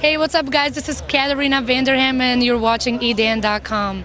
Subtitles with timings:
[0.00, 0.76] Hey, what's up, guys?
[0.76, 4.04] This is Katarina Vanderham, and you're watching edan.com.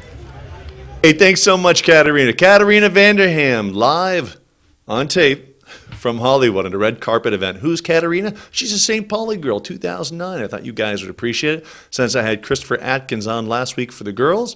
[1.04, 2.34] Hey, thanks so much, Katarina.
[2.34, 4.40] Katarina Vanderham, live
[4.88, 7.60] on tape from Hollywood at a red carpet event.
[7.60, 8.34] Who's Katarina?
[8.50, 9.08] She's a St.
[9.08, 10.44] Pauli girl, 2009.
[10.44, 13.92] I thought you guys would appreciate it since I had Christopher Atkins on last week
[13.92, 14.56] for the girls.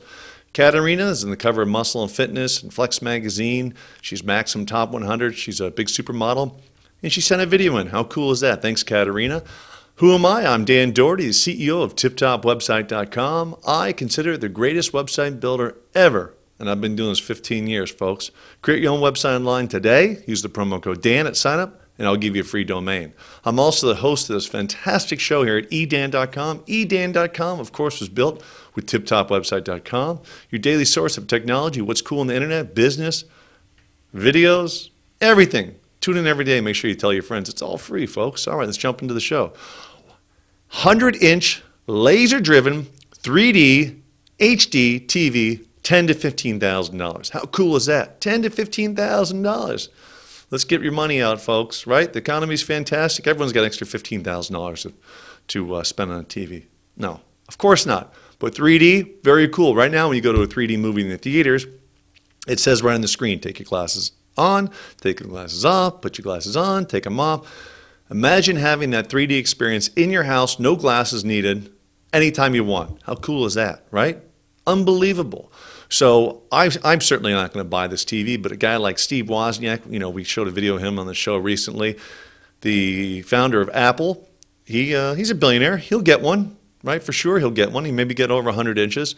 [0.53, 3.75] Katarina is in the cover of Muscle and Fitness and Flex Magazine.
[4.01, 5.35] She's Maxim Top 100.
[5.35, 6.59] She's a big supermodel.
[7.03, 7.87] And she sent a video in.
[7.89, 8.63] How cool is that?
[8.63, 9.43] Thanks, Katarina.
[9.97, 10.45] Who am I?
[10.45, 13.55] I'm Dan Doherty, the CEO of TipTopWebsite.com.
[13.65, 16.35] I consider it the greatest website builder ever.
[16.59, 18.29] And I've been doing this 15 years, folks.
[18.61, 20.21] Create your own website online today.
[20.27, 23.13] Use the promo code Dan at signup, and I'll give you a free domain.
[23.43, 26.59] I'm also the host of this fantastic show here at edan.com.
[26.59, 28.43] edan.com, of course, was built
[28.75, 30.21] with tiptopwebsite.com,
[30.51, 33.23] your daily source of technology, what's cool on the internet, business,
[34.13, 35.73] videos, everything.
[36.01, 36.61] Tune in every day.
[36.61, 37.49] Make sure you tell your friends.
[37.49, 38.47] It's all free, folks.
[38.47, 39.53] All right, let's jump into the show.
[40.69, 42.87] 100 inch, laser driven,
[43.23, 44.01] 3D,
[44.39, 47.29] HD TV, 10 to $15,000.
[47.31, 48.19] How cool is that?
[48.21, 49.87] 10 to $15,000.
[50.49, 52.11] Let's get your money out, folks, right?
[52.11, 53.27] The economy's fantastic.
[53.27, 54.93] Everyone's got an extra $15,000 to,
[55.47, 56.65] to uh, spend on a TV.
[56.95, 58.13] No, of course not.
[58.39, 59.75] But 3D, very cool.
[59.75, 61.65] Right now, when you go to a 3D movie in the theaters,
[62.47, 64.69] it says right on the screen, take your glasses on,
[65.01, 67.45] take your glasses off, put your glasses on, take them off.
[68.09, 71.71] Imagine having that 3D experience in your house, no glasses needed,
[72.13, 73.01] anytime you want.
[73.03, 74.19] How cool is that, right?
[74.65, 75.51] Unbelievable.
[75.89, 79.25] So I, I'm certainly not going to buy this TV, but a guy like Steve
[79.25, 81.97] Wozniak, you know, we showed a video of him on the show recently,
[82.61, 84.27] the founder of Apple,
[84.67, 85.77] he, uh, he's a billionaire.
[85.77, 87.01] He'll get one, right?
[87.01, 87.85] For sure, he'll get one.
[87.85, 89.15] He maybe get over 100 inches.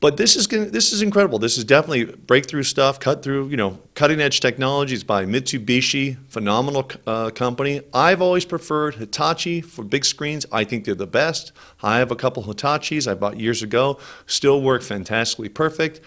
[0.00, 1.40] But this is gonna, this is incredible.
[1.40, 6.88] This is definitely breakthrough stuff, cut through, you know, cutting edge technologies by Mitsubishi, phenomenal
[7.04, 7.80] uh, company.
[7.92, 10.46] I've always preferred Hitachi for big screens.
[10.52, 11.50] I think they're the best.
[11.82, 16.00] I have a couple Hitachis I bought years ago, still work fantastically perfect.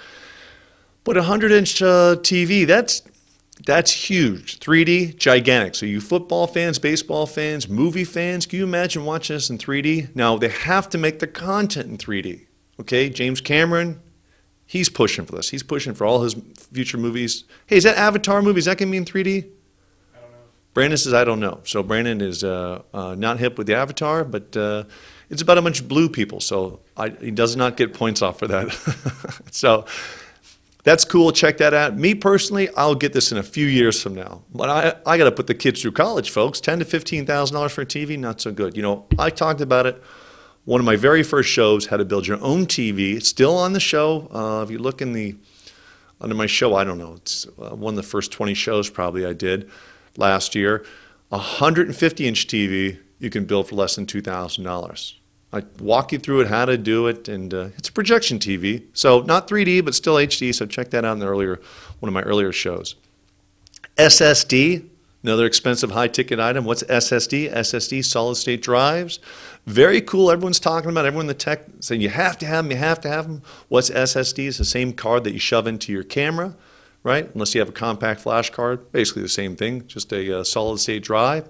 [1.03, 3.02] But a 100 inch uh, TV, that's
[3.66, 4.60] that's huge.
[4.60, 5.76] 3D, gigantic.
[5.76, 10.16] So, you football fans, baseball fans, movie fans, can you imagine watching this in 3D?
[10.16, 12.48] Now, they have to make the content in 3D.
[12.81, 14.02] Okay, James Cameron,
[14.65, 15.49] he's pushing for this.
[15.49, 16.36] He's pushing for all his
[16.73, 17.43] future movies.
[17.67, 18.58] Hey, is that Avatar movie?
[18.58, 19.49] Is that going to be in 3D?
[20.15, 20.37] I don't know.
[20.73, 21.59] Brandon says, I don't know.
[21.64, 24.86] So Brandon is uh, uh, not hip with the Avatar, but uh,
[25.30, 26.39] it's about a bunch of blue people.
[26.39, 28.71] So I, he does not get points off for that.
[29.52, 29.86] so
[30.83, 31.31] that's cool.
[31.31, 31.95] Check that out.
[31.95, 34.42] Me personally, I'll get this in a few years from now.
[34.52, 36.59] But I, I got to put the kids through college, folks.
[36.59, 38.75] Ten to fifteen thousand dollars for a TV, not so good.
[38.75, 40.02] You know, I talked about it
[40.66, 43.22] one of my very first shows, how to build your own TV.
[43.22, 44.30] Still on the show.
[44.32, 45.36] Uh, if you look in the
[46.20, 49.26] under my show, I don't know, it's uh, one of the first 20 shows probably
[49.26, 49.70] I did
[50.17, 50.86] last year.
[51.32, 55.14] A 150 inch TV you can build for less than $2,000.
[55.54, 58.83] I walk you through it, how to do it, and uh, it's a projection TV.
[58.93, 60.54] So not 3D, but still HD.
[60.54, 61.60] So check that out in the earlier
[61.99, 62.95] one of my earlier shows.
[63.98, 64.88] SSD,
[65.23, 66.65] Another expensive high ticket item.
[66.65, 67.54] What's SSD?
[67.54, 69.20] SSD, solid state drives.
[69.67, 70.32] Very cool.
[70.32, 72.99] Everyone's talking about everyone in the tech saying you have to have them, you have
[73.02, 73.43] to have them.
[73.67, 74.48] What's SSD?
[74.48, 76.55] It's the same card that you shove into your camera,
[77.04, 77.30] right?
[77.33, 78.92] Unless you have a compact flash card.
[78.92, 81.48] Basically the same thing, just a uh, solid state drive.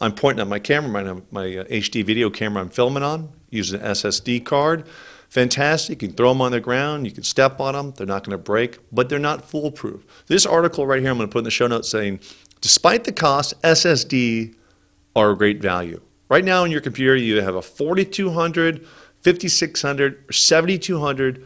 [0.00, 3.80] I'm pointing at my camera, my, my uh, HD video camera I'm filming on, using
[3.80, 4.84] an SSD card.
[5.32, 6.02] Fantastic.
[6.02, 7.06] You can throw them on the ground.
[7.06, 7.94] You can step on them.
[7.96, 10.04] They're not going to break, but they're not foolproof.
[10.26, 12.20] This article right here, I'm going to put in the show notes saying
[12.62, 14.54] Despite the cost, SSD
[15.14, 16.00] are a great value.
[16.30, 18.86] Right now in your computer, you have a 4200,
[19.20, 21.44] 5600, or 7200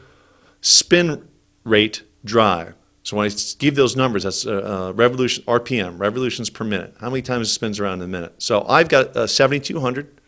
[0.61, 1.27] spin
[1.65, 2.75] rate drive.
[3.03, 6.95] So when I give those numbers, that's uh, uh, revolution RPM, revolutions per minute.
[7.01, 8.35] How many times it spins around in a minute?
[8.43, 10.21] So I've got uh, 7200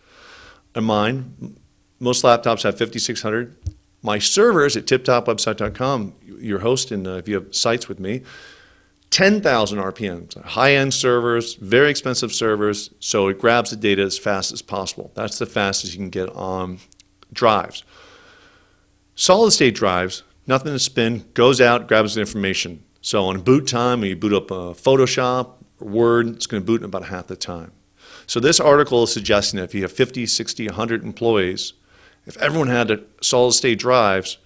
[0.74, 1.58] in mine.
[2.00, 3.56] Most laptops have 5600.
[4.02, 8.22] My servers at tiptopwebsite.com, your host, and uh, if you have sites with me,
[9.10, 14.60] 10,000 RPMs, high-end servers, very expensive servers, so it grabs the data as fast as
[14.60, 15.10] possible.
[15.14, 16.78] That's the fastest you can get on
[17.32, 17.84] drives.
[19.14, 22.84] Solid state drives, nothing to spin, goes out, grabs the information.
[23.00, 26.66] So on boot time, when you boot up a Photoshop or Word, it's going to
[26.66, 27.72] boot in about half the time.
[28.26, 31.72] So this article is suggesting that if you have 50, 60, 100 employees,
[32.26, 34.38] if everyone had solid state drives,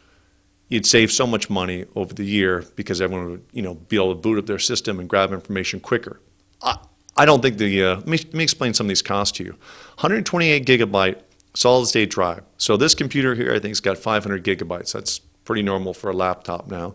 [0.72, 4.14] you'd save so much money over the year because everyone would, you know, be able
[4.14, 6.18] to boot up their system and grab information quicker.
[6.62, 6.78] I,
[7.14, 9.44] I don't think the, uh, let, me, let me explain some of these costs to
[9.44, 9.50] you.
[9.50, 11.20] 128 gigabyte
[11.54, 12.42] solid state drive.
[12.56, 14.92] So this computer here, I think, has got 500 gigabytes.
[14.92, 16.94] That's pretty normal for a laptop now.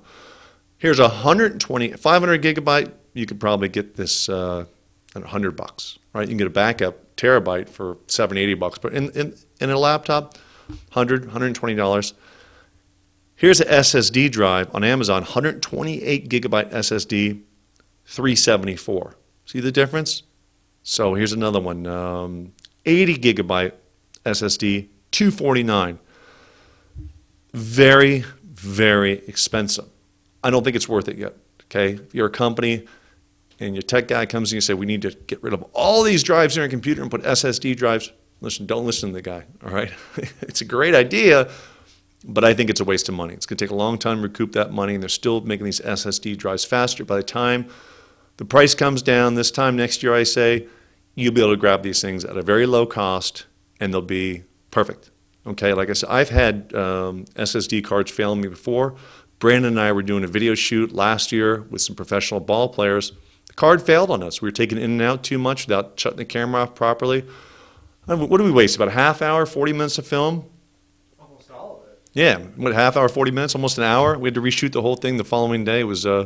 [0.80, 2.92] Here's 120, 500 gigabyte.
[3.14, 4.66] You could probably get this uh,
[5.16, 6.24] at 100 bucks, right?
[6.24, 8.80] You can get a backup terabyte for 70, 80 bucks.
[8.80, 10.36] But in, in, and a laptop,
[10.94, 12.14] 100 $120.
[13.38, 17.44] Here's an SSD drive on Amazon, 128 gigabyte SSD,
[18.06, 19.16] 374.
[19.46, 20.24] See the difference?
[20.82, 22.54] So here's another one, um,
[22.88, 23.74] 80 gigabyte
[24.26, 26.00] SSD, 249.
[27.54, 29.86] Very, very expensive.
[30.44, 31.36] I don't think it's worth it yet.
[31.66, 32.88] Okay, if you're a company
[33.60, 36.02] and your tech guy comes and you say we need to get rid of all
[36.02, 38.12] these drives in your computer and put SSD drives.
[38.42, 39.46] Listen, don't listen to the guy.
[39.64, 39.92] All right,
[40.42, 41.52] it's a great idea,
[42.28, 43.34] but I think it's a waste of money.
[43.34, 45.66] It's going to take a long time to recoup that money, and they're still making
[45.66, 47.04] these SSD drives faster.
[47.04, 47.68] By the time
[48.38, 50.68] the price comes down this time next year, I say
[51.16, 53.46] you'll be able to grab these things at a very low cost,
[53.80, 55.10] and they'll be perfect.
[55.48, 58.96] Okay, like I said, I've had um, SSD cards fail me before.
[59.40, 63.14] Brandon and I were doing a video shoot last year with some professional ball players.
[63.46, 64.42] The card failed on us.
[64.42, 67.24] We were taking in and out too much without shutting the camera off properly.
[68.06, 68.76] What did we waste?
[68.76, 70.46] About a half hour, 40 minutes of film?
[71.20, 72.00] Almost all of it.
[72.18, 74.18] Yeah, what, half hour, 40 minutes, almost an hour?
[74.18, 75.82] We had to reshoot the whole thing the following day.
[75.82, 76.26] It was, uh,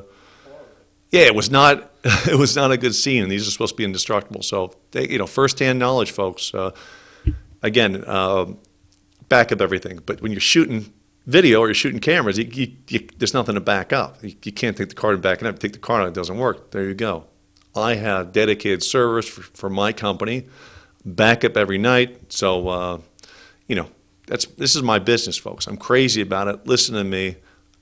[1.09, 3.83] yeah, it was not, it was not a good scene, these are supposed to be
[3.83, 4.41] indestructible.
[4.41, 6.53] So, they, you know, firsthand knowledge, folks.
[6.53, 6.71] Uh,
[7.61, 8.53] again, uh,
[9.27, 9.99] back up everything.
[10.05, 10.93] But when you're shooting
[11.27, 14.23] video or you're shooting cameras, you, you, you, there's nothing to back up.
[14.23, 15.59] You, you can't take the card and back it up.
[15.59, 16.71] Take the card out, it doesn't work.
[16.71, 17.25] There you go.
[17.75, 20.47] I have dedicated servers for, for my company,
[21.03, 22.31] backup every night.
[22.31, 23.01] So, uh,
[23.67, 23.89] you know,
[24.31, 25.68] that's this is my business, folks.
[25.68, 26.66] I'm crazy about it.
[26.66, 27.36] Listen to me.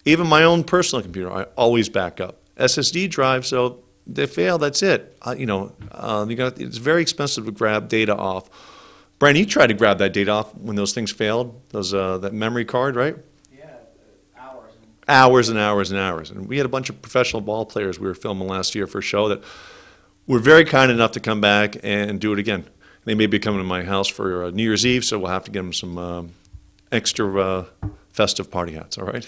[0.04, 2.42] Even my own personal computer, I always back up.
[2.58, 4.58] SSD drive, so they fail.
[4.58, 5.16] That's it.
[5.22, 8.50] Uh, you know, uh, you got it's very expensive to grab data off.
[9.20, 11.62] Brian, you tried to grab that data off when those things failed.
[11.70, 13.16] Those uh, that memory card, right?
[13.56, 13.66] Yeah,
[14.36, 14.74] uh, hours.
[14.74, 16.32] And Hours and hours and hours.
[16.32, 18.98] And we had a bunch of professional ball players we were filming last year for
[18.98, 19.44] a show that
[20.26, 22.66] were very kind enough to come back and do it again.
[23.10, 25.44] They may be coming to my house for uh, New Year's Eve, so we'll have
[25.46, 26.34] to get them some um,
[26.92, 27.66] extra uh,
[28.10, 29.00] festive party hats.
[29.00, 29.28] All right.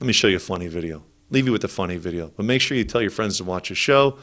[0.00, 1.04] Let me show you a funny video.
[1.30, 3.68] Leave you with a funny video, but make sure you tell your friends to watch
[3.68, 4.18] the show.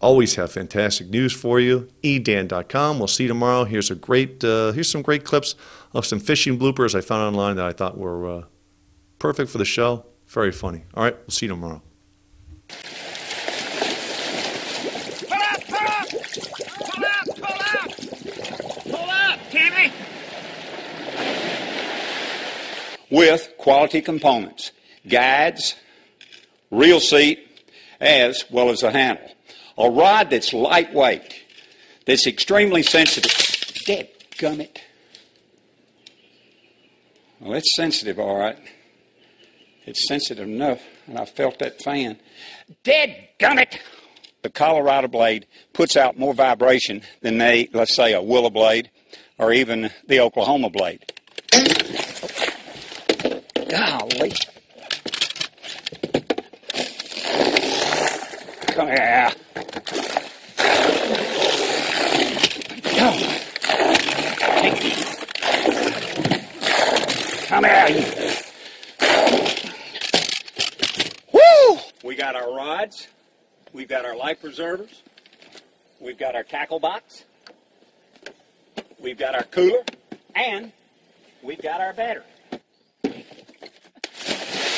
[0.00, 1.88] Always have fantastic news for you.
[2.02, 2.98] edan.com.
[2.98, 3.62] We'll see you tomorrow.
[3.62, 4.42] Here's a great.
[4.42, 5.54] Uh, here's some great clips
[5.92, 8.42] of some fishing bloopers I found online that I thought were uh,
[9.20, 10.06] perfect for the show.
[10.26, 10.82] Very funny.
[10.94, 11.16] All right.
[11.16, 11.80] We'll see you tomorrow.
[15.28, 16.08] Pull up, pull up!
[16.08, 17.90] Pull up, pull up!
[18.84, 19.92] Pull up, Timmy!
[23.12, 24.72] With quality components,
[25.06, 25.76] guides,
[26.70, 27.46] reel seat,
[28.00, 29.30] as well as a handle.
[29.76, 31.34] A rod that's lightweight,
[32.06, 33.30] that's extremely sensitive.
[33.84, 34.78] Dead gummit.
[37.38, 38.58] Well, it's sensitive, all right.
[39.84, 42.18] It's sensitive enough, and I felt that fan.
[42.82, 43.78] Dead gummit!
[44.42, 48.90] The Colorado blade puts out more vibration than they, let's say, a willow blade
[49.38, 51.12] or even the Oklahoma blade.
[54.02, 54.32] Golly.
[58.66, 59.30] Come here.
[62.96, 63.18] Come.
[67.46, 68.04] Come here.
[71.32, 71.78] Woo!
[72.02, 73.06] We got our rods.
[73.72, 75.02] We've got our life preservers.
[76.00, 77.22] We've got our tackle box.
[78.98, 79.84] We've got our cooler.
[80.34, 80.72] And
[81.44, 82.24] we've got our battery.